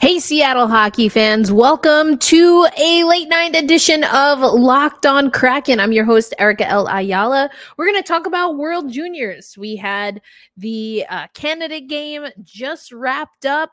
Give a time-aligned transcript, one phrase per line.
[0.00, 5.80] Hey, Seattle hockey fans, welcome to a late night edition of Locked On Kraken.
[5.80, 6.86] I'm your host, Erica L.
[6.86, 7.50] Ayala.
[7.76, 9.58] We're going to talk about World Juniors.
[9.58, 10.22] We had
[10.56, 13.72] the uh, candidate game just wrapped up.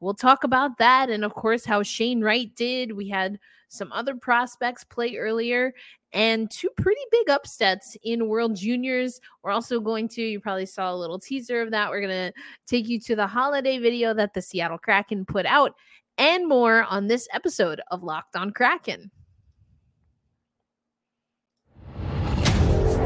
[0.00, 2.92] We'll talk about that and, of course, how Shane Wright did.
[2.92, 3.38] We had
[3.68, 5.72] some other prospects play earlier
[6.12, 9.20] and two pretty big upsets in World Juniors.
[9.42, 11.90] We're also going to, you probably saw a little teaser of that.
[11.90, 15.74] We're going to take you to the holiday video that the Seattle Kraken put out
[16.16, 19.10] and more on this episode of Locked on Kraken.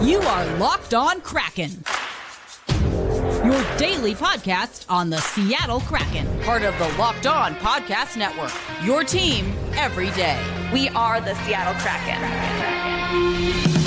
[0.02, 1.84] You are Locked on Kraken
[3.52, 8.52] your daily podcast on the Seattle Kraken, part of the Locked On Podcast Network.
[8.82, 10.42] Your team every day.
[10.72, 12.18] We are the Seattle Kraken.
[12.18, 13.81] Kraken.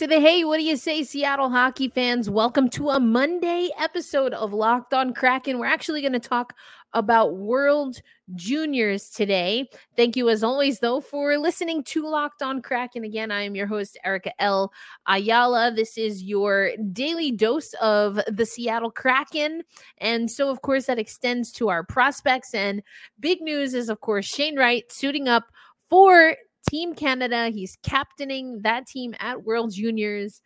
[0.00, 2.30] To the hey, what do you say, Seattle hockey fans?
[2.30, 5.58] Welcome to a Monday episode of Locked on Kraken.
[5.58, 6.54] We're actually going to talk
[6.94, 8.00] about World
[8.34, 9.68] Juniors today.
[9.96, 13.04] Thank you, as always, though, for listening to Locked on Kraken.
[13.04, 14.72] Again, I am your host, Erica L.
[15.06, 15.70] Ayala.
[15.70, 19.64] This is your daily dose of the Seattle Kraken.
[19.98, 22.54] And so, of course, that extends to our prospects.
[22.54, 22.82] And
[23.20, 25.44] big news is, of course, Shane Wright suiting up
[25.90, 26.36] for
[26.68, 27.48] Team Canada.
[27.48, 30.40] He's captaining that team at World Juniors.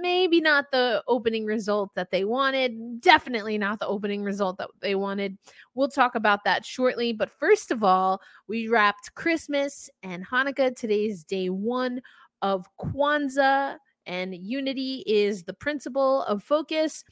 [0.00, 3.00] Maybe not the opening result that they wanted.
[3.00, 5.38] Definitely not the opening result that they wanted.
[5.74, 7.12] We'll talk about that shortly.
[7.12, 10.76] But first of all, we wrapped Christmas and Hanukkah.
[10.76, 12.02] Today's day one
[12.42, 17.04] of Kwanzaa, and unity is the principle of focus.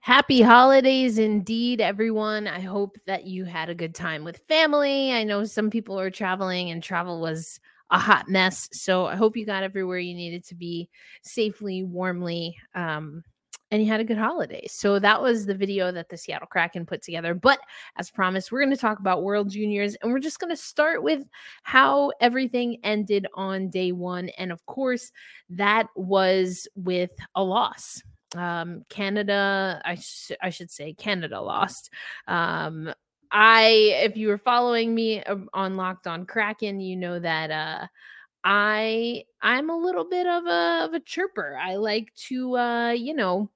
[0.00, 2.46] Happy holidays indeed, everyone.
[2.46, 5.12] I hope that you had a good time with family.
[5.12, 8.68] I know some people are traveling and travel was a hot mess.
[8.72, 10.88] So I hope you got everywhere you needed to be
[11.22, 13.24] safely, warmly, um,
[13.70, 14.66] and you had a good holiday.
[14.68, 17.34] So that was the video that the Seattle Kraken put together.
[17.34, 17.60] But
[17.96, 21.02] as promised, we're going to talk about World Juniors and we're just going to start
[21.02, 21.24] with
[21.62, 24.28] how everything ended on day one.
[24.30, 25.12] And of course,
[25.50, 28.02] that was with a loss.
[28.36, 31.90] Um, Canada, I, sh- I should say, Canada lost.
[32.26, 32.92] Um,
[33.32, 37.86] I, if you were following me um, on Locked On Kraken, you know that uh,
[38.44, 41.56] I I'm a little bit of a of a chirper.
[41.56, 43.50] I like to uh, you know,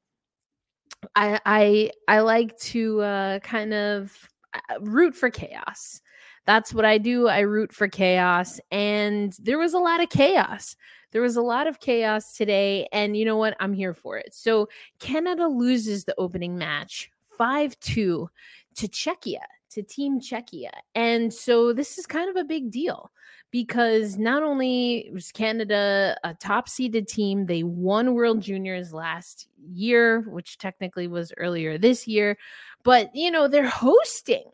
[1.16, 4.16] I I I like to uh, kind of
[4.52, 6.00] uh, root for chaos.
[6.46, 7.26] That's what I do.
[7.26, 10.76] I root for chaos, and there was a lot of chaos.
[11.10, 13.56] There was a lot of chaos today, and you know what?
[13.60, 14.34] I'm here for it.
[14.34, 14.68] So
[14.98, 18.28] Canada loses the opening match 5 2
[18.76, 19.38] to Czechia
[19.74, 20.70] to Team Czechia.
[20.94, 23.10] And so this is kind of a big deal
[23.50, 30.22] because not only was Canada a top seeded team, they won World Juniors last year,
[30.22, 32.36] which technically was earlier this year,
[32.82, 34.44] but you know, they're hosting.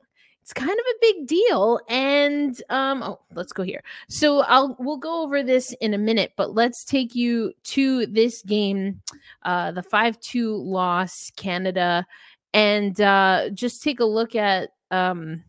[0.42, 1.80] It's kind of a big deal.
[1.88, 3.82] And um, oh, let's go here.
[4.08, 8.42] So I'll we'll go over this in a minute, but let's take you to this
[8.42, 9.00] game,
[9.44, 12.06] uh, the 5-2 loss, Canada,
[12.52, 15.44] and uh just take a look at um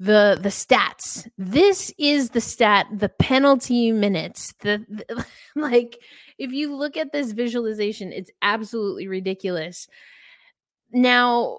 [0.00, 1.28] the the stats.
[1.36, 5.98] This is the stat the penalty minutes the, the, like
[6.38, 9.88] if you look at this visualization it's absolutely ridiculous.
[10.92, 11.58] Now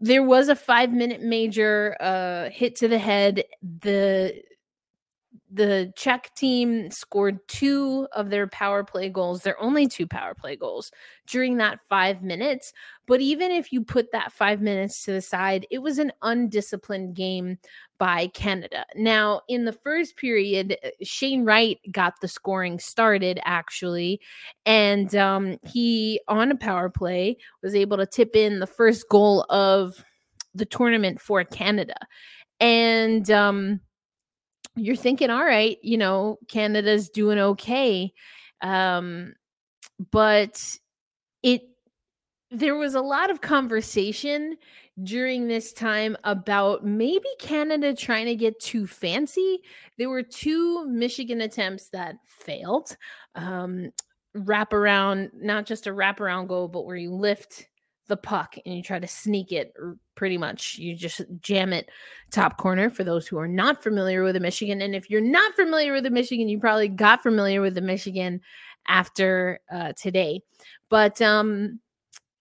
[0.00, 3.44] there was a 5 minute major uh hit to the head.
[3.62, 4.42] The
[5.52, 9.42] the Czech team scored two of their power play goals.
[9.42, 10.92] They're only two power play goals
[11.26, 12.72] during that five minutes.
[13.06, 17.16] But even if you put that five minutes to the side, it was an undisciplined
[17.16, 17.58] game
[17.98, 18.84] by Canada.
[18.94, 24.20] Now, in the first period, uh, Shane Wright got the scoring started actually.
[24.66, 29.44] And um, he, on a power play, was able to tip in the first goal
[29.50, 30.04] of
[30.54, 31.96] the tournament for Canada.
[32.60, 33.80] And, um,
[34.80, 38.12] you're thinking, all right, you know, Canada's doing okay.
[38.62, 39.34] Um,
[40.10, 40.78] but
[41.42, 41.62] it
[42.50, 44.56] there was a lot of conversation
[45.02, 49.60] during this time about maybe Canada trying to get too fancy.
[49.98, 52.96] There were two Michigan attempts that failed.
[53.34, 53.90] Um,
[54.34, 57.68] wrap around, not just a wrap around goal, but where you lift
[58.08, 59.72] the puck and you try to sneak it
[60.20, 61.88] pretty much you just jam it
[62.30, 65.54] top corner for those who are not familiar with the michigan and if you're not
[65.54, 68.38] familiar with the michigan you probably got familiar with the michigan
[68.86, 70.38] after uh, today
[70.90, 71.80] but um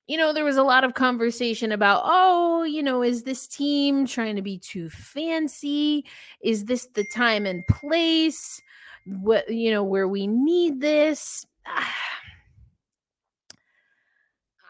[0.08, 4.08] you know, there was a lot of conversation about, oh, you know, is this team
[4.08, 6.04] trying to be too fancy?
[6.42, 8.60] Is this the time and place?
[9.06, 11.46] What, you know, where we need this?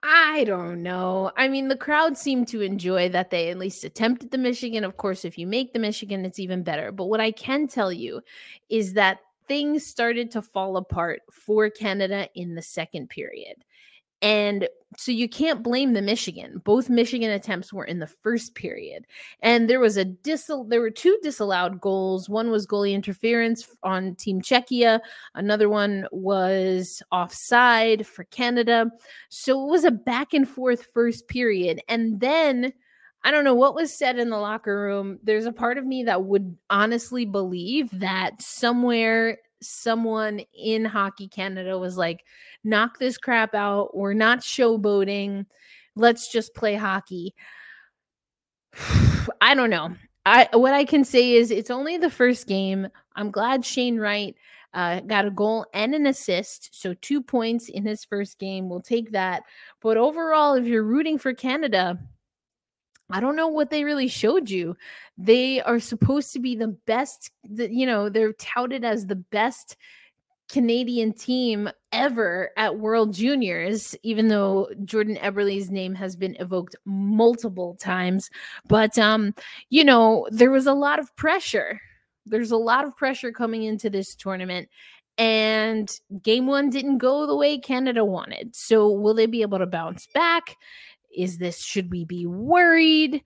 [0.02, 1.32] I don't know.
[1.36, 4.84] I mean, the crowd seemed to enjoy that they at least attempted the Michigan.
[4.84, 6.92] Of course, if you make the Michigan, it's even better.
[6.92, 8.22] But what I can tell you
[8.70, 13.66] is that things started to fall apart for Canada in the second period.
[14.22, 14.68] And
[14.98, 16.62] so you can't blame the Michigan.
[16.66, 19.06] Both Michigan attempts were in the first period.
[19.42, 22.28] And there was a dis there were two disallowed goals.
[22.28, 25.00] One was goalie interference on Team Czechia,
[25.36, 28.90] another one was offside for Canada.
[29.30, 31.82] So it was a back and forth first period.
[31.88, 32.74] And then
[33.24, 35.20] I don't know what was said in the locker room.
[35.24, 41.78] There's a part of me that would honestly believe that somewhere someone in Hockey Canada
[41.78, 42.24] was like,
[42.64, 43.96] knock this crap out.
[43.96, 45.46] We're not showboating.
[45.96, 47.36] Let's just play hockey.
[49.42, 49.96] I don't know.
[50.26, 52.88] I what I can say is it's only the first game.
[53.16, 54.36] I'm glad Shane Wright
[54.74, 58.70] uh, got a goal and an assist, so two points in his first game.
[58.70, 59.44] We'll take that.
[59.82, 61.98] But overall, if you're rooting for Canada,
[63.12, 64.76] I don't know what they really showed you.
[65.18, 69.76] They are supposed to be the best, you know, they're touted as the best
[70.50, 77.76] Canadian team ever at World Juniors, even though Jordan Eberle's name has been evoked multiple
[77.80, 78.30] times.
[78.68, 79.34] But, um,
[79.70, 81.80] you know, there was a lot of pressure.
[82.26, 84.70] There's a lot of pressure coming into this tournament.
[85.20, 85.92] And
[86.24, 88.56] game one didn't go the way Canada wanted.
[88.56, 90.56] So, will they be able to bounce back?
[91.16, 93.24] Is this, should we be worried?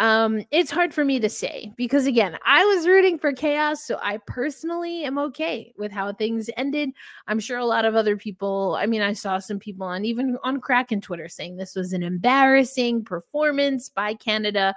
[0.00, 3.98] Um, it's hard for me to say because again, I was rooting for chaos, so
[4.00, 6.90] I personally am okay with how things ended.
[7.26, 10.38] I'm sure a lot of other people, I mean, I saw some people on even
[10.44, 14.72] on Kraken Twitter saying this was an embarrassing performance by Canada.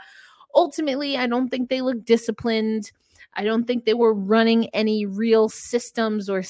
[0.55, 2.91] Ultimately, I don't think they look disciplined.
[3.33, 6.43] I don't think they were running any real systems or,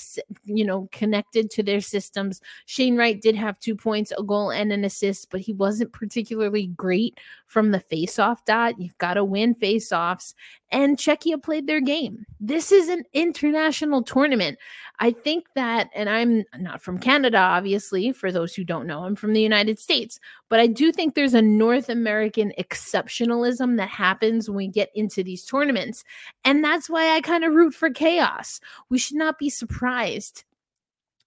[0.46, 2.42] you know, connected to their systems.
[2.66, 6.68] Shane Wright did have two points, a goal, and an assist, but he wasn't particularly
[6.68, 8.80] great from the face-off dot.
[8.80, 10.34] You've got to win face-offs,
[10.72, 12.26] and Czechia played their game.
[12.40, 14.58] This is an international tournament.
[15.00, 19.16] I think that, and I'm not from Canada, obviously, for those who don't know, I'm
[19.16, 24.48] from the United States, but I do think there's a North American exceptionalism that happens
[24.48, 26.04] when we get into these tournaments.
[26.46, 28.60] And that's why I kind of root for chaos.
[28.90, 30.44] We should not be surprised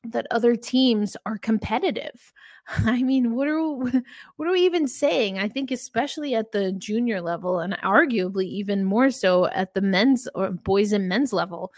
[0.05, 2.33] that other teams are competitive.
[2.87, 3.61] I mean, what are
[4.37, 5.39] what are we even saying?
[5.39, 10.29] I think especially at the junior level and arguably even more so at the men's
[10.35, 11.73] or boys and men's level.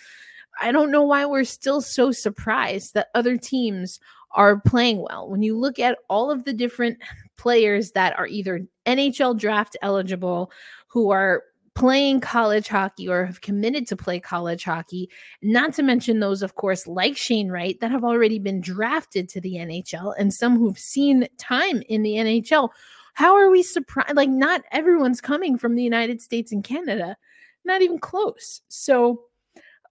[0.60, 4.00] I don't know why we're still so surprised that other teams
[4.32, 5.28] are playing well.
[5.28, 6.98] When you look at all of the different
[7.36, 10.50] players that are either NHL draft eligible
[10.86, 11.42] who are
[11.76, 15.10] playing college hockey or have committed to play college hockey,
[15.42, 19.40] not to mention those, of course, like Shane Wright, that have already been drafted to
[19.40, 22.70] the NHL and some who've seen time in the NHL.
[23.12, 24.16] How are we surprised?
[24.16, 27.16] Like, not everyone's coming from the United States and Canada,
[27.64, 28.62] not even close.
[28.68, 29.24] So,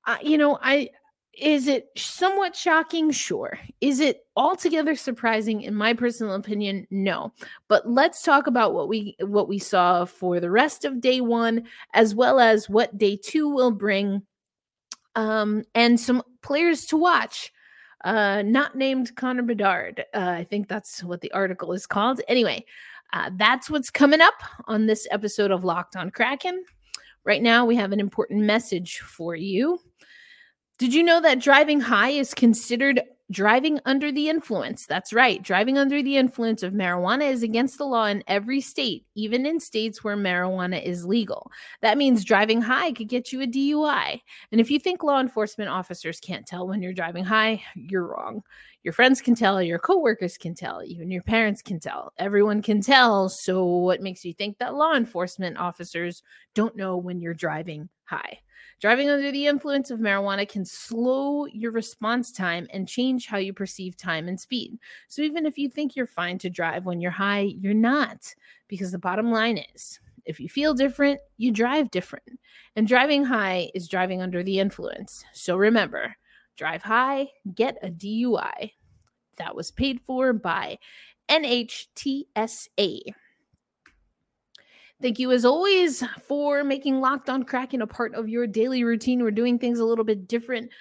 [0.06, 0.90] uh, you know, I
[1.38, 3.12] is it somewhat shocking?
[3.12, 3.58] Sure.
[3.82, 6.88] Is it altogether surprising in my personal opinion?
[6.90, 7.34] No.
[7.68, 11.64] But let's talk about what we what we saw for the rest of day 1
[11.94, 14.22] as well as what day 2 will bring
[15.15, 17.51] um and some players to watch.
[18.04, 20.06] Uh not named Connor Bedard.
[20.13, 22.22] Uh, I think that's what the article is called.
[22.27, 22.65] Anyway,
[23.13, 24.36] uh, that's what's coming up
[24.68, 26.63] on this episode of Locked on Kraken.
[27.24, 29.80] Right now, we have an important message for you.
[30.77, 33.01] Did you know that driving high is considered
[33.32, 34.86] driving under the influence?
[34.86, 35.41] That's right.
[35.41, 39.62] Driving under the influence of marijuana is against the law in every state, even in
[39.62, 41.50] states where marijuana is legal.
[41.82, 44.20] That means driving high could get you a DUI.
[44.51, 48.44] And if you think law enforcement officers can't tell when you're driving high, you're wrong.
[48.84, 52.12] Your friends can tell, your coworkers can tell, even your parents can tell.
[52.17, 53.29] Everyone can tell.
[53.29, 56.22] So, what makes you think that law enforcement officers
[56.53, 58.39] don't know when you're driving high?
[58.82, 63.53] Driving under the influence of marijuana can slow your response time and change how you
[63.53, 64.77] perceive time and speed.
[65.08, 68.34] So even if you think you're fine to drive when you're high, you're not,
[68.67, 72.39] because the bottom line is if you feel different, you drive different.
[72.75, 75.24] And driving high is driving under the influence.
[75.34, 76.15] So remember,
[76.58, 78.72] drive high, get a DUI.
[79.38, 80.79] That was paid for by
[81.29, 83.00] NHTSA.
[85.02, 89.22] Thank you, as always, for making Locked on Kraken a part of your daily routine.
[89.22, 90.72] We're doing things a little bit different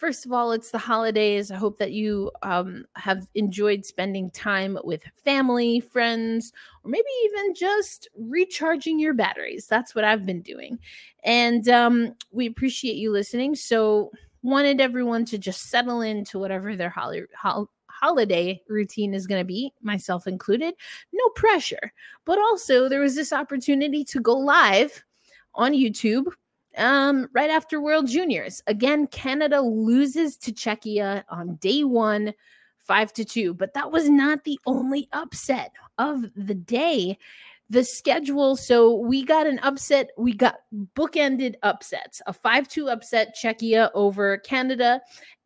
[0.00, 1.50] First of all, it's the holidays.
[1.50, 7.54] I hope that you um, have enjoyed spending time with family, friends, or maybe even
[7.54, 9.66] just recharging your batteries.
[9.66, 10.78] That's what I've been doing.
[11.22, 13.54] And um, we appreciate you listening.
[13.54, 14.10] So,
[14.42, 17.26] wanted everyone to just settle into whatever their holiday.
[17.38, 17.68] Hol-
[18.00, 20.74] holiday routine is going to be, myself included.
[21.12, 21.92] No pressure.
[22.24, 25.04] But also, there was this opportunity to go live
[25.54, 26.26] on YouTube
[26.76, 28.62] um, right after World Juniors.
[28.66, 32.32] Again, Canada loses to Czechia on day one,
[32.78, 33.54] five to two.
[33.54, 37.18] But that was not the only upset of the day.
[37.68, 40.10] The schedule, so we got an upset.
[40.18, 40.56] We got
[40.96, 45.00] bookended upsets a 5 2 upset, Czechia over Canada,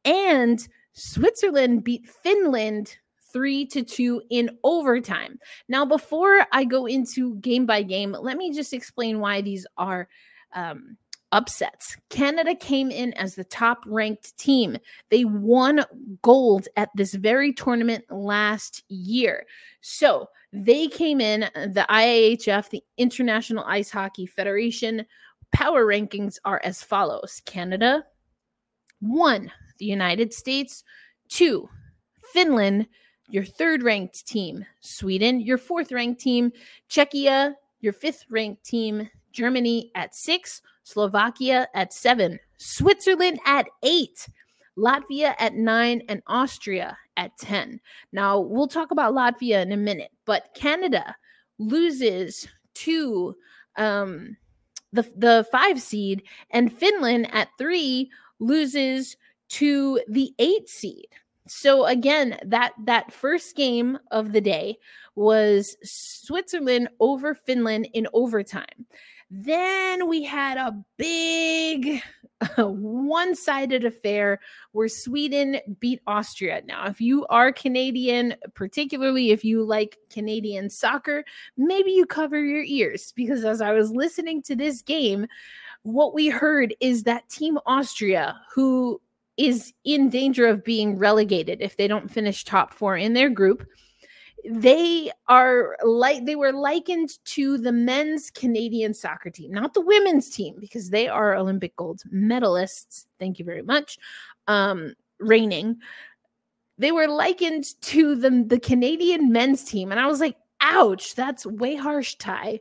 [0.07, 2.97] and Switzerland beat Finland
[3.33, 5.39] three to two in overtime.
[5.69, 10.09] Now, before I go into game by game, let me just explain why these are
[10.55, 10.97] um,
[11.33, 11.97] upsets.
[12.11, 14.79] Canada came in as the top ranked team.
[15.11, 15.85] They won
[16.23, 19.45] gold at this very tournament last year.
[19.81, 25.05] So they came in, the IIHF, the International Ice Hockey Federation,
[25.53, 28.05] power rankings are as follows Canada,
[29.01, 30.85] one, the United States,
[31.29, 31.69] two,
[32.33, 32.87] Finland,
[33.29, 36.53] your third ranked team, Sweden, your fourth ranked team,
[36.91, 44.29] Czechia, your fifth ranked team, Germany at six, Slovakia at seven, Switzerland at eight,
[44.77, 47.81] Latvia at nine, and Austria at 10.
[48.13, 51.15] Now, we'll talk about Latvia in a minute, but Canada
[51.59, 53.37] loses to
[53.77, 54.37] um,
[54.93, 59.17] the, the five seed, and Finland at three loses
[59.55, 61.07] to the eight seed.
[61.47, 64.79] So again, that that first game of the day
[65.15, 68.87] was Switzerland over Finland in overtime.
[69.31, 72.03] Then we had a big
[72.59, 74.41] one sided affair
[74.73, 76.63] where Sweden beat Austria.
[76.67, 81.25] Now, if you are Canadian, particularly if you like Canadian soccer,
[81.57, 85.27] maybe you cover your ears because as I was listening to this game,
[85.83, 89.01] what we heard is that Team Austria, who
[89.37, 93.67] is in danger of being relegated if they don't finish top four in their group,
[94.49, 100.29] they are like they were likened to the men's Canadian soccer team, not the women's
[100.29, 103.07] team, because they are Olympic gold medalists.
[103.19, 103.99] Thank you very much.
[104.47, 105.79] Um, reigning.
[106.77, 109.91] They were likened to the, the Canadian men's team.
[109.91, 112.61] And I was like, ouch, that's way harsh, Ty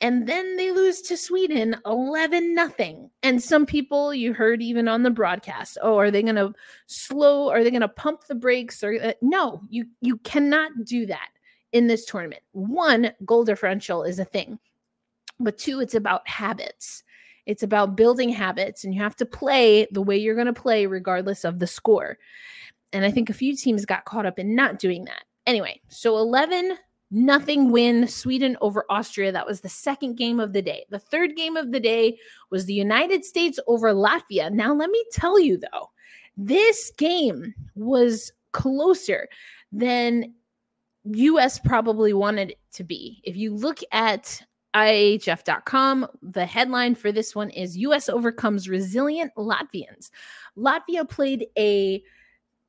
[0.00, 3.10] and then they lose to Sweden 11 nothing.
[3.22, 6.54] And some people you heard even on the broadcast, oh, are they going to
[6.86, 7.50] slow?
[7.50, 8.84] Are they going to pump the brakes?
[8.84, 11.30] Or uh, no, you you cannot do that
[11.72, 12.42] in this tournament.
[12.52, 14.58] One, goal differential is a thing,
[15.40, 17.02] but two, it's about habits.
[17.46, 20.86] It's about building habits, and you have to play the way you're going to play
[20.86, 22.18] regardless of the score.
[22.92, 25.24] And I think a few teams got caught up in not doing that.
[25.46, 26.76] Anyway, so 11
[27.10, 29.32] nothing win Sweden over Austria.
[29.32, 30.84] That was the second game of the day.
[30.90, 32.18] The third game of the day
[32.50, 34.52] was the United States over Latvia.
[34.52, 35.90] Now, let me tell you though,
[36.36, 39.28] this game was closer
[39.72, 40.34] than
[41.04, 43.20] US probably wanted it to be.
[43.24, 44.42] If you look at
[44.74, 50.10] IHF.com, the headline for this one is US overcomes resilient Latvians.
[50.56, 52.02] Latvia played a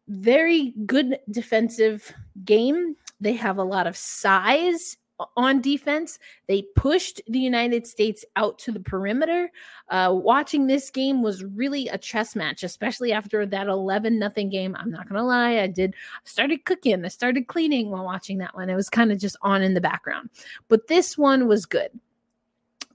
[0.07, 2.11] very good defensive
[2.43, 4.97] game they have a lot of size
[5.35, 6.19] on defense.
[6.47, 9.51] They pushed the United States out to the perimeter.
[9.89, 14.75] Uh, watching this game was really a chess match, especially after that 11 nothing game.
[14.77, 15.59] I'm not going to lie.
[15.59, 17.03] I did started cooking.
[17.03, 18.69] I started cleaning while watching that one.
[18.69, 20.29] It was kind of just on in the background.
[20.67, 21.91] But this one was good.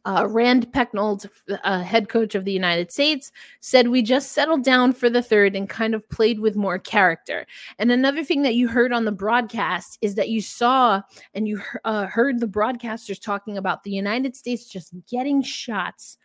[0.07, 1.29] Uh, Rand Pecknold,
[1.65, 5.57] uh, head coach of the United States, said we just settled down for the third
[5.57, 7.47] and kind of played with more character.
[7.79, 11.01] And another thing that you heard on the broadcast is that you saw
[11.33, 16.19] and you uh, heard the broadcasters talking about the United States just getting shots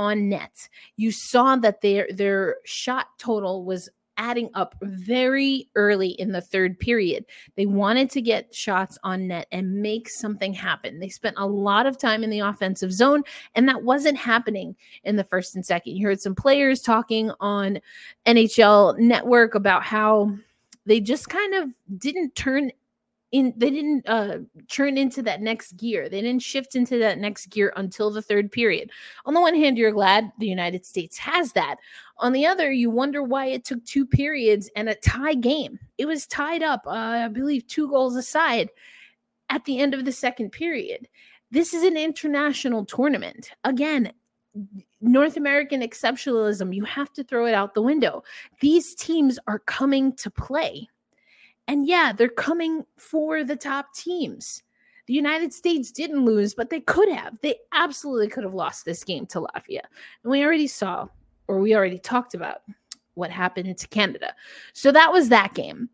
[0.00, 0.68] on net.
[0.96, 3.88] You saw that their their shot total was
[4.20, 7.24] adding up very early in the third period.
[7.56, 11.00] They wanted to get shots on net and make something happen.
[11.00, 13.22] They spent a lot of time in the offensive zone,
[13.54, 15.96] and that wasn't happening in the first and second.
[15.96, 17.80] You heard some players talking on
[18.26, 20.36] NHL Network about how
[20.84, 22.70] they just kind of didn't turn
[23.32, 26.08] in they didn't uh turn into that next gear.
[26.08, 28.90] They didn't shift into that next gear until the third period.
[29.24, 31.76] On the one hand you're glad the united states has that.
[32.18, 35.78] On the other you wonder why it took two periods and a tie game.
[35.98, 38.70] It was tied up uh, i believe two goals aside
[39.48, 41.08] at the end of the second period.
[41.50, 43.50] This is an international tournament.
[43.64, 44.12] Again
[45.00, 48.22] North American exceptionalism, you have to throw it out the window.
[48.60, 50.88] These teams are coming to play.
[51.68, 54.62] And yeah, they're coming for the top teams.
[55.06, 57.38] The United States didn't lose, but they could have.
[57.40, 59.82] They absolutely could have lost this game to Latvia.
[60.22, 61.08] And we already saw,
[61.48, 62.62] or we already talked about
[63.14, 64.34] what happened to Canada.
[64.72, 65.90] So that was that game.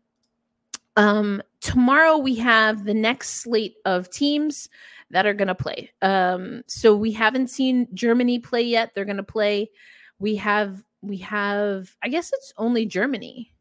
[0.97, 4.69] Um, tomorrow we have the next slate of teams
[5.11, 5.91] that are going to play.
[6.01, 8.91] Um, so we haven't seen Germany play yet.
[8.93, 9.69] They're going to play.
[10.19, 13.53] We have we have I guess it's only Germany.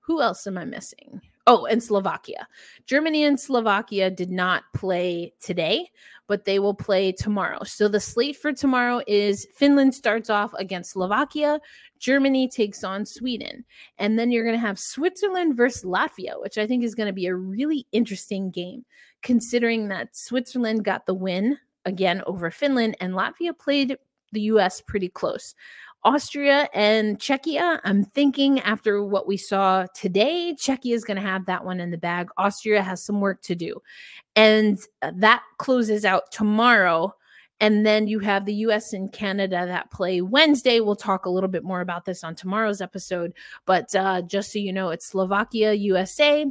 [0.00, 1.20] Who else am I missing?
[1.48, 2.48] Oh, and Slovakia.
[2.86, 5.88] Germany and Slovakia did not play today,
[6.26, 7.62] but they will play tomorrow.
[7.62, 11.60] So the slate for tomorrow is Finland starts off against Slovakia,
[12.00, 13.64] Germany takes on Sweden,
[13.98, 17.12] and then you're going to have Switzerland versus Latvia, which I think is going to
[17.12, 18.84] be a really interesting game
[19.22, 23.96] considering that Switzerland got the win again over Finland and Latvia played
[24.32, 25.54] the US pretty close.
[26.04, 31.46] Austria and Czechia, I'm thinking after what we saw today, Czechia is going to have
[31.46, 32.28] that one in the bag.
[32.36, 33.82] Austria has some work to do.
[34.36, 37.12] And uh, that closes out tomorrow.
[37.58, 40.80] And then you have the US and Canada that play Wednesday.
[40.80, 43.32] We'll talk a little bit more about this on tomorrow's episode.
[43.64, 46.46] But uh, just so you know, it's Slovakia, USA,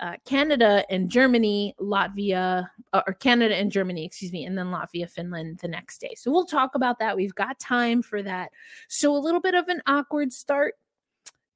[0.00, 5.08] uh, Canada and Germany, Latvia, uh, or Canada and Germany, excuse me, and then Latvia,
[5.08, 6.14] Finland the next day.
[6.16, 7.16] So we'll talk about that.
[7.16, 8.50] We've got time for that.
[8.88, 10.74] So a little bit of an awkward start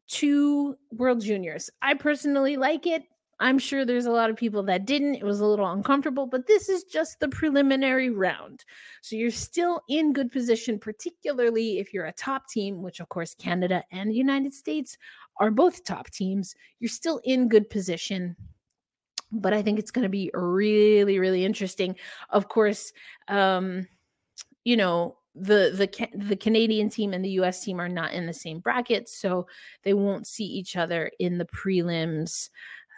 [0.07, 1.71] to World Juniors.
[1.81, 3.05] I personally like it.
[3.45, 5.17] I'm sure there's a lot of people that didn't.
[5.17, 8.65] It was a little uncomfortable, but this is just the preliminary round.
[9.03, 13.35] So you're still in good position, particularly if you're a top team, which of course
[13.35, 14.97] Canada and the United States
[15.37, 16.55] are both top teams.
[16.81, 18.35] You're still in good position.
[19.31, 21.97] But I think it's going to be really, really interesting.
[22.31, 22.95] Of course,
[23.29, 23.87] um,
[24.65, 28.33] you know, the the the Canadian team and the US team are not in the
[28.33, 29.49] same bracket, so
[29.83, 32.49] they won't see each other in the prelims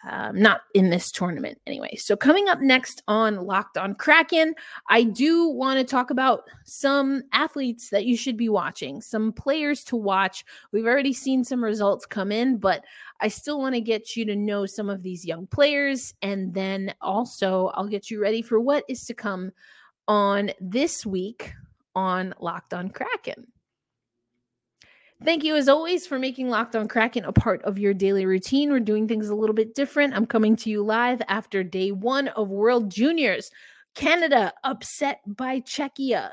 [0.08, 1.96] um, not in this tournament anyway.
[1.96, 4.54] So, coming up next on Locked on Kraken,
[4.88, 9.82] I do want to talk about some athletes that you should be watching, some players
[9.84, 10.44] to watch.
[10.72, 12.84] We've already seen some results come in, but
[13.20, 16.14] I still want to get you to know some of these young players.
[16.22, 19.52] And then also, I'll get you ready for what is to come
[20.06, 21.52] on this week
[21.96, 23.46] on Locked on Kraken.
[25.24, 28.70] Thank you, as always, for making Locked on Kraken a part of your daily routine.
[28.70, 30.14] We're doing things a little bit different.
[30.14, 33.50] I'm coming to you live after day one of World Juniors.
[33.94, 36.32] Canada upset by Czechia.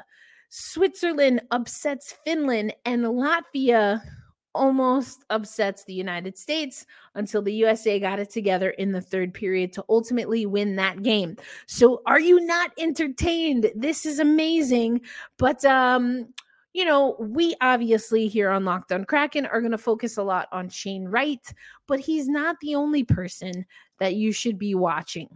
[0.50, 2.74] Switzerland upsets Finland.
[2.84, 4.02] And Latvia
[4.54, 9.72] almost upsets the United States until the USA got it together in the third period
[9.74, 11.38] to ultimately win that game.
[11.68, 13.72] So are you not entertained?
[13.76, 15.02] This is amazing.
[15.38, 16.28] But um
[16.74, 20.48] you know, we obviously here on Locked on Kraken are going to focus a lot
[20.52, 21.46] on Shane Wright,
[21.88, 23.66] but he's not the only person
[24.00, 25.30] that you should be watching.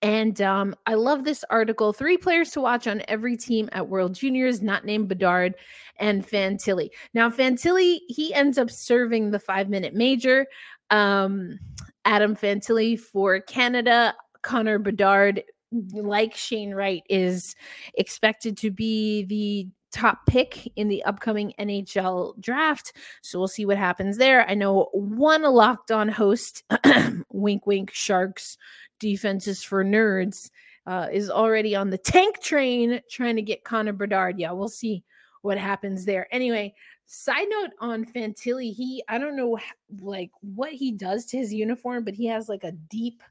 [0.00, 1.92] And um, I love this article.
[1.92, 5.54] Three players to watch on every team at World Juniors, not named Bedard
[5.98, 6.88] and Fantilli.
[7.14, 10.46] Now, Fantilli, he ends up serving the five minute major.
[10.90, 11.58] Um,
[12.04, 15.44] Adam Fantilli for Canada, Connor Bedard,
[15.92, 17.54] like Shane Wright, is
[17.94, 22.94] expected to be the top pick in the upcoming NHL draft.
[23.20, 24.48] So we'll see what happens there.
[24.48, 26.64] I know one locked on host,
[27.30, 28.56] wink, wink, Sharks
[28.98, 30.50] defenses for nerds,
[30.86, 34.38] uh, is already on the tank train trying to get Connor Bedard.
[34.38, 35.04] Yeah, we'll see
[35.42, 36.26] what happens there.
[36.32, 36.74] Anyway,
[37.06, 39.58] side note on Fantilli, he, I don't know
[40.00, 43.22] like what he does to his uniform, but he has like a deep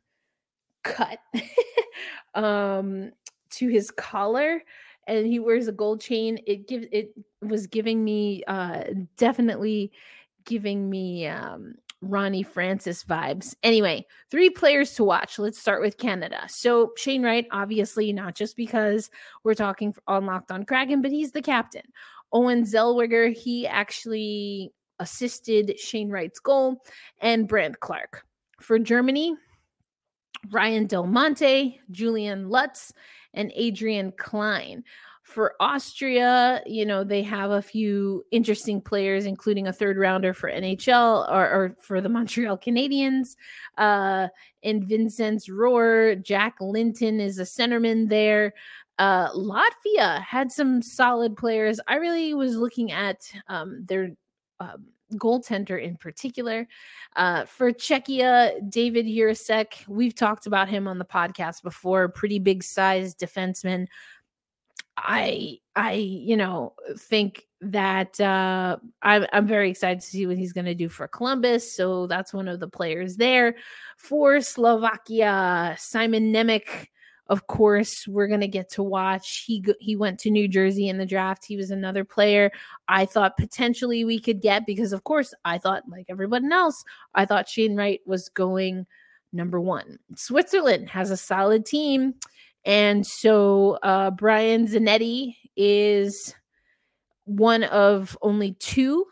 [0.83, 1.19] cut
[2.33, 3.11] um
[3.51, 4.63] to his collar
[5.17, 6.39] and he wears a gold chain.
[6.47, 8.83] It gives it was giving me uh
[9.17, 9.91] definitely
[10.45, 13.53] giving me um Ronnie Francis vibes.
[13.61, 15.37] Anyway, three players to watch.
[15.37, 16.41] Let's start with Canada.
[16.47, 19.11] So Shane Wright, obviously, not just because
[19.43, 21.83] we're talking on Locked on Kraken, but he's the captain.
[22.31, 24.71] Olen Zellweger, he actually
[25.01, 26.81] assisted Shane Wright's goal,
[27.19, 28.23] and Brandt Clarke.
[28.61, 29.35] For Germany,
[30.49, 32.93] Ryan Del Monte, Julian Lutz,
[33.33, 34.83] and Adrian Klein.
[35.23, 40.51] For Austria, you know, they have a few interesting players, including a third rounder for
[40.51, 43.35] NHL or, or for the Montreal Canadiens.
[43.77, 44.27] Uh,
[44.63, 48.53] and Vinzenz Rohrer, Jack Linton is a centerman there.
[48.99, 51.79] Uh, Latvia had some solid players.
[51.87, 54.11] I really was looking at um, their
[54.59, 56.67] um, goaltender in particular.
[57.15, 62.09] Uh, for Czechia, David Jiricek, we've talked about him on the podcast before.
[62.09, 63.87] Pretty big size defenseman.
[64.97, 70.53] I I you know think that uh, I'm I'm very excited to see what he's
[70.53, 71.71] going to do for Columbus.
[71.71, 73.55] So that's one of the players there
[73.97, 75.75] for Slovakia.
[75.77, 76.87] Simon Nemec,
[77.31, 79.45] of course, we're going to get to watch.
[79.47, 81.45] He he went to New Jersey in the draft.
[81.45, 82.51] He was another player
[82.89, 86.83] I thought potentially we could get because, of course, I thought like everyone else,
[87.15, 88.85] I thought Shane Wright was going
[89.31, 89.97] number one.
[90.17, 92.15] Switzerland has a solid team.
[92.65, 96.35] And so uh, Brian Zanetti is
[97.23, 99.05] one of only two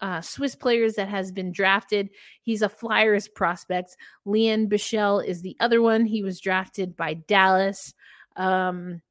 [0.00, 2.10] uh, Swiss players that has been drafted.
[2.42, 3.96] He's a Flyers prospect.
[4.26, 6.04] Lian Bichsel is the other one.
[6.06, 7.94] He was drafted by Dallas.
[8.36, 9.02] Um,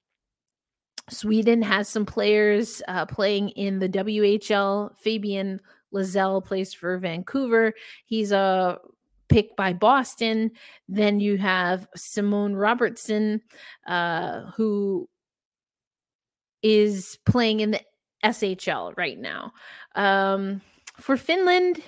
[1.09, 4.95] Sweden has some players uh, playing in the WHL.
[4.97, 5.59] Fabian
[5.93, 7.73] Lysell plays for Vancouver.
[8.05, 8.77] He's a
[9.27, 10.51] pick by Boston.
[10.87, 13.41] Then you have Simon Robertsson,
[13.87, 15.07] uh, who
[16.61, 17.81] is playing in the
[18.23, 19.53] SHL right now.
[19.95, 20.61] Um,
[20.99, 21.81] for Finland,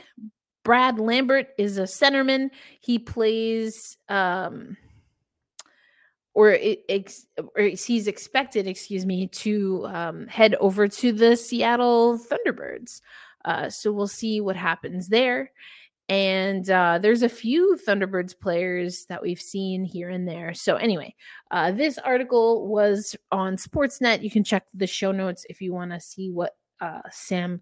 [0.64, 2.50] Brad Lambert is a centerman.
[2.80, 4.78] He plays, um,
[6.34, 7.14] or, it,
[7.56, 13.02] or he's expected, excuse me, to um, head over to the Seattle Thunderbirds.
[13.44, 15.52] Uh, so we'll see what happens there.
[16.10, 20.54] And uh, there's a few Thunderbirds players that we've seen here and there.
[20.54, 21.16] So, anyway,
[21.52, 24.22] uh, this article was on Sportsnet.
[24.22, 27.62] You can check the show notes if you want to see what uh, Sam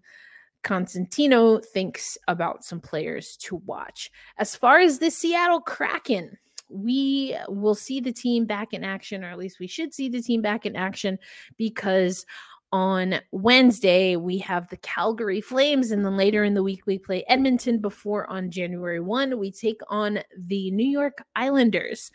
[0.62, 4.10] Cosentino thinks about some players to watch.
[4.38, 6.36] As far as the Seattle Kraken,
[6.68, 10.22] we will see the team back in action, or at least we should see the
[10.22, 11.18] team back in action
[11.56, 12.24] because
[12.72, 17.24] on Wednesday, we have the Calgary Flames, and then later in the week, we play
[17.26, 17.80] Edmonton.
[17.80, 22.12] Before on January 1, we take on the New York Islanders.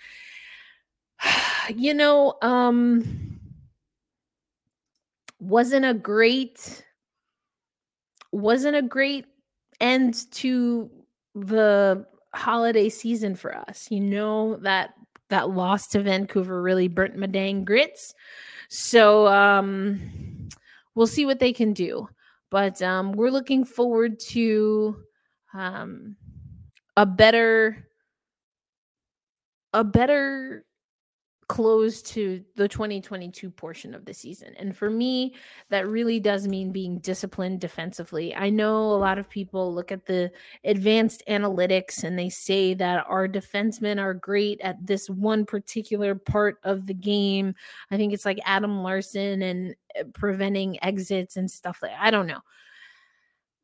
[1.75, 3.39] you know, um,
[5.39, 6.85] wasn't a great
[8.35, 9.25] wasn't a great
[9.79, 10.89] end to
[11.33, 13.87] the holiday season for us.
[13.89, 14.93] You know that
[15.29, 18.13] that loss to Vancouver really burnt my dang grits.
[18.69, 20.49] So um
[20.95, 22.07] we'll see what they can do.
[22.49, 24.97] But um, we're looking forward to
[25.53, 26.15] um,
[26.97, 27.87] a better
[29.73, 30.65] a better
[31.47, 34.55] close to the 2022 portion of the season.
[34.57, 35.35] And for me,
[35.69, 38.33] that really does mean being disciplined defensively.
[38.35, 40.31] I know a lot of people look at the
[40.63, 46.57] advanced analytics and they say that our defensemen are great at this one particular part
[46.63, 47.53] of the game.
[47.91, 52.27] I think it's like Adam Larsson and eh, preventing exits and stuff like I don't
[52.27, 52.41] know.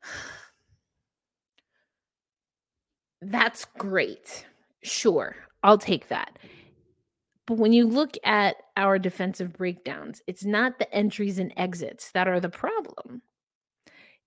[3.24, 4.48] That's great.
[4.84, 6.40] Sure, I'll take that
[7.52, 12.30] but when you look at our defensive breakdowns, it's not the entries and exits that
[12.30, 13.22] are the problem.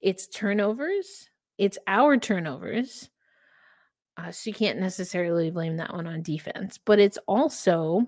[0.03, 3.09] It's turnovers, it's our turnovers.
[4.19, 8.03] Uh, so you can't necessarily blame that one on defense, but it's also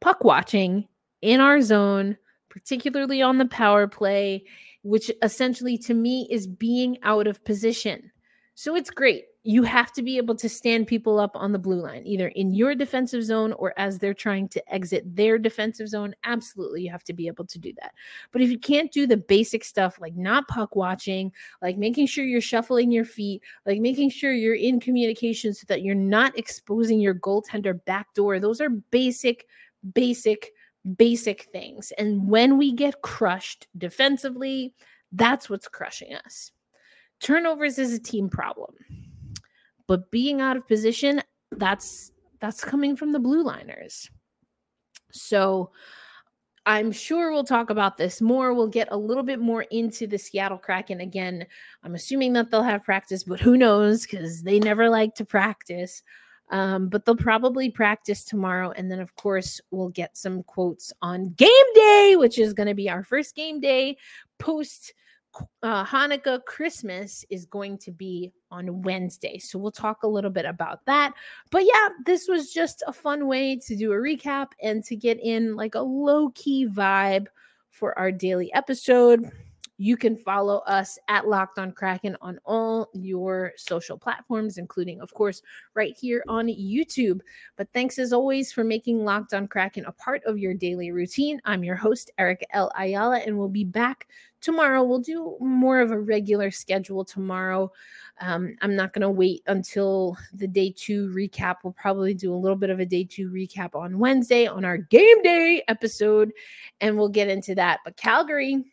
[0.00, 0.86] puck watching
[1.20, 2.16] in our zone,
[2.48, 4.44] particularly on the power play,
[4.82, 8.08] which essentially to me is being out of position.
[8.54, 11.80] So it's great you have to be able to stand people up on the blue
[11.80, 16.14] line, either in your defensive zone or as they're trying to exit their defensive zone.
[16.24, 17.92] Absolutely, you have to be able to do that.
[18.32, 21.30] But if you can't do the basic stuff like not puck watching,
[21.60, 25.82] like making sure you're shuffling your feet, like making sure you're in communication so that
[25.82, 29.46] you're not exposing your goaltender back door, those are basic,
[29.92, 30.52] basic,
[30.96, 31.92] basic things.
[31.98, 34.72] And when we get crushed defensively,
[35.12, 36.50] that's what's crushing us.
[37.20, 38.74] Turnovers is a team problem
[39.86, 44.10] but being out of position, that's that's coming from the blue liners.
[45.12, 45.70] So
[46.66, 48.54] I'm sure we'll talk about this more.
[48.54, 51.46] We'll get a little bit more into the Seattle Kraken again.
[51.82, 56.02] I'm assuming that they'll have practice, but who knows because they never like to practice.
[56.50, 58.70] Um, but they'll probably practice tomorrow.
[58.70, 62.74] And then, of course, we'll get some quotes on game day, which is going to
[62.74, 63.96] be our first game day
[64.38, 64.92] post
[65.62, 69.38] uh, Hanukkah Christmas is going to be on Wednesday.
[69.38, 71.12] So we'll talk a little bit about that.
[71.50, 75.18] But yeah, this was just a fun way to do a recap and to get
[75.20, 77.26] in like a low key vibe
[77.70, 79.30] for our daily episode.
[79.76, 85.12] You can follow us at Locked on Kraken on all your social platforms, including, of
[85.12, 85.42] course,
[85.74, 87.20] right here on YouTube.
[87.56, 91.40] But thanks as always for making Locked on Kraken a part of your daily routine.
[91.44, 92.70] I'm your host, Erica L.
[92.78, 94.06] Ayala, and we'll be back
[94.40, 94.84] tomorrow.
[94.84, 97.72] We'll do more of a regular schedule tomorrow.
[98.20, 101.56] Um, I'm not going to wait until the day two recap.
[101.64, 104.76] We'll probably do a little bit of a day two recap on Wednesday on our
[104.76, 106.30] game day episode,
[106.80, 107.80] and we'll get into that.
[107.84, 108.64] But Calgary,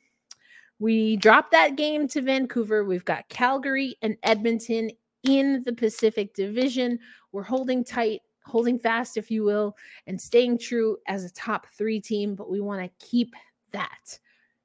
[0.82, 2.84] we dropped that game to Vancouver.
[2.84, 4.90] We've got Calgary and Edmonton
[5.22, 6.98] in the Pacific Division.
[7.32, 12.02] We're holding tight, holding fast, if you will, and staying true as a top three
[12.02, 13.36] team, but we want to keep
[13.72, 14.18] that.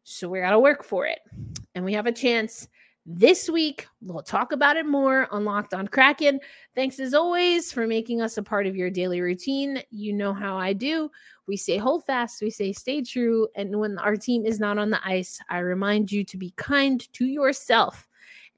[0.05, 1.19] So we got to work for it.
[1.75, 2.67] And we have a chance
[3.05, 3.87] this week.
[4.01, 6.41] We'll talk about it more on Locked on Kraken.
[6.75, 9.83] Thanks as always for making us a part of your daily routine.
[9.91, 11.11] You know how I do.
[11.47, 13.49] We say hold fast, we say stay true.
[13.55, 17.01] And when our team is not on the ice, I remind you to be kind
[17.13, 18.09] to yourself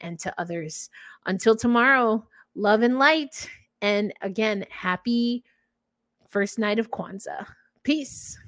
[0.01, 0.91] and to others.
[1.27, 3.49] Until tomorrow, love and light.
[3.83, 5.45] And again, happy
[6.29, 7.47] first night of Kwanzaa.
[7.83, 8.39] Peace.